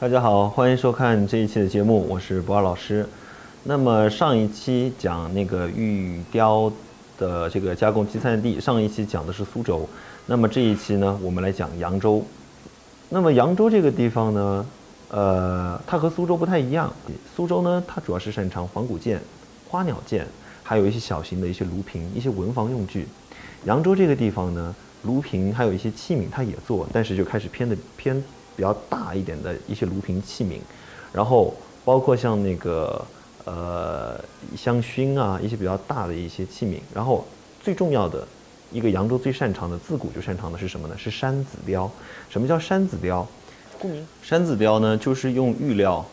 [0.00, 3.06] 大家好，欢迎收看这一期的节目，我是博二老师。
[3.64, 6.72] 那么上一期讲那个玉雕
[7.18, 9.86] 的这个加工集散地，上一期讲的是苏州，
[10.24, 12.24] 那么这一期呢，我们来讲扬州。
[13.10, 14.66] 那么扬州这个地方呢，
[15.10, 16.90] 呃，它和苏州不太一样。
[17.36, 19.20] 苏州呢，它主要是擅长仿古件、
[19.68, 20.26] 花鸟件，
[20.62, 23.06] 还有一些小型的一些炉瓶、一些文房用具。
[23.64, 28.24] 扬州这个地方呢，炉瓶还有一些器皿，它也做，但是就开始偏的偏
[28.60, 30.58] 比较大一点的一些炉瓶器皿，
[31.14, 33.02] 然后包括像那个
[33.46, 34.22] 呃
[34.54, 37.26] 香薰啊，一些比较大的一些器皿，然后
[37.62, 38.28] 最重要的
[38.70, 40.94] 一个扬州最擅长的，自古就擅长的是什么呢？
[40.98, 41.90] 是山子雕。
[42.28, 43.26] 什么叫山子雕？
[43.78, 46.04] 顾名山子雕呢，就是用玉料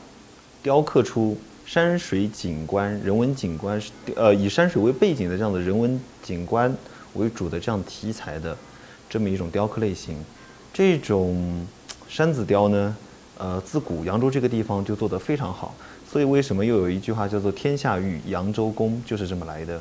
[0.63, 3.81] 雕刻出山水景观、人文景观，
[4.15, 6.73] 呃，以山水为背景的这样的人文景观。
[7.15, 8.55] 为主的这样题材的
[9.09, 10.23] 这么一种雕刻类型，
[10.71, 11.65] 这种
[12.17, 12.97] 山子雕呢，
[13.37, 15.75] 呃，自古扬州这个地方就做得非常好，
[16.11, 19.79] 所以为什么又有一句话叫做“天下玉，扬州工”就是这么来的。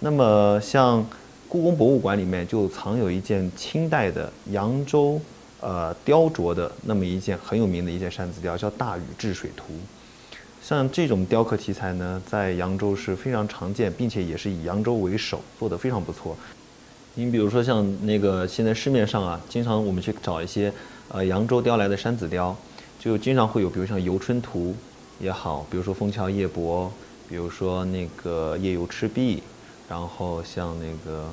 [0.00, 1.02] 那么像
[1.48, 5.18] 故宫博物馆里面就藏有一件清代的扬州
[5.62, 9.72] 呃雕琢的那么一件很有名的一件山子雕，叫《大禹治水图》。
[10.62, 16.36] 像这种雕刻题材呢，在扬州是非常常见，并且也是以扬州为首，做得非常不错。
[17.14, 20.70] 你比如说像那个现在市面上啊，经常我们去找一些
[21.12, 22.56] 呃扬州雕来的山子雕，
[22.98, 24.74] 就经常会有，比如像《游春图》
[25.24, 26.86] 也好，比如说《枫桥夜泊》，
[27.28, 29.36] 比如说那个《夜游赤壁》，
[29.88, 31.28] 然后像那个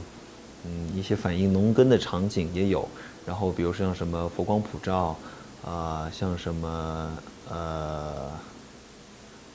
[0.65, 2.87] 嗯一些反映农耕的场景也有，
[3.25, 5.15] 然后比如说像什么佛光普照
[5.65, 7.17] 啊，像什么
[7.49, 8.29] 呃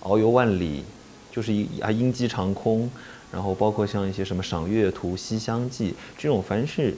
[0.03, 0.85] 遨游万里，
[1.31, 2.91] 就是一啊鹰击长空。
[3.33, 6.95] 然后包括像一些什么赏月图、西厢记这种，凡是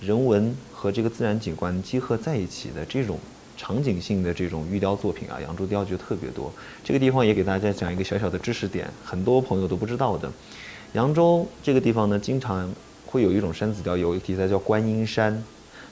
[0.00, 3.18] 人文和这个自然景观结合在一起的这种
[3.56, 6.50] 场景性的这种玉雕作品啊，扬州雕就特别多。
[6.82, 10.30] 这个地方也给大家讲一个小小的知识点，很多朋友都不知道的。
[10.94, 12.72] 扬州这个地方呢，经常
[13.04, 15.44] 会有一种山子雕，有一个题材叫观音山，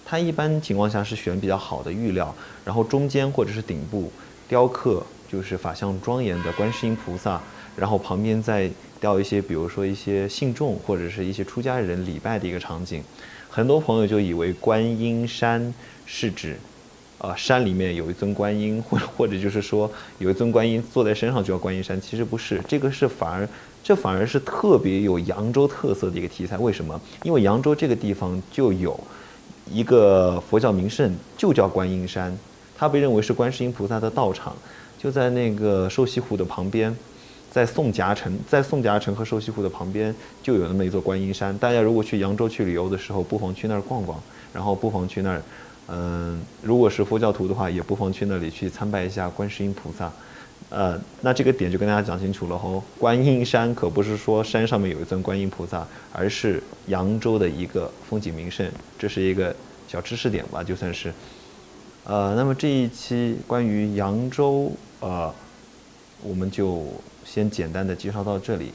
[0.07, 4.11] 它一般情况下是选比较好的玉料，然后中间或者是顶部
[4.49, 7.41] 雕刻就是法相庄严的观世音菩萨，
[7.77, 8.71] 然后旁边再。
[9.01, 13.01] 雕一些，比如说一些信众或者是一些出家人礼拜的一个场景，
[13.59, 15.75] 很多朋友就以为观音山
[16.07, 16.57] 是指，
[17.19, 23.49] 啊山里面有一尊观音，或或者就是说有一尊观音坐在身上就叫观音山，其实不是，这个是反而
[23.83, 26.57] 这反而是特别有扬州特色的一个题材。
[26.57, 27.01] 为什么？
[27.25, 28.97] 因为扬州这个地方就有
[29.69, 32.39] 一个佛教名胜，就叫观音山，
[32.77, 34.57] 它被认为是观世音菩萨的道场，
[34.97, 36.97] 就在那个瘦西湖的旁边。
[37.51, 41.57] 在宋夹城，在宋夹城和瘦西湖的旁边就有那么一座观音山。
[41.59, 44.21] 大家如果去扬州去旅游的时候，不妨去那儿逛逛，
[44.53, 45.43] 然后不妨去那儿，
[45.89, 50.13] 嗯，如果是佛教徒的话，也不妨去那里去参拜一下观世音菩萨。
[50.69, 52.83] 呃，那这个点就跟大家讲清楚了哦。
[52.99, 59.57] 观音山可不是说山上面有一尊观音菩萨，而是扬州的一个风景名胜，这是一个
[59.89, 61.13] 小知识点吧，就算是。
[62.05, 64.71] 呃，那么这一期关于扬州，
[65.01, 65.35] 呃，
[66.23, 66.87] 我们就。
[67.31, 68.73] 先简单的介绍到这里，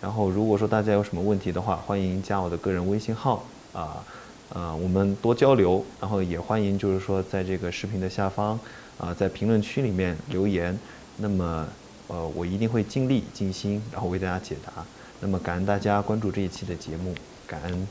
[0.00, 4.04] 然后如果说大家有什么问题的话，欢迎加我的个人微信号啊，
[4.50, 8.58] 呃，我们多交流，然后也欢迎就是说在这个视频的下方
[8.96, 10.78] 啊，在评论区里面留言，
[11.16, 11.66] 那么
[12.06, 14.72] 呃，我一定会尽力尽心，然后为大家解答。
[15.20, 17.12] 那么感恩大家关注这一期的节目，
[17.46, 17.88] 感恩。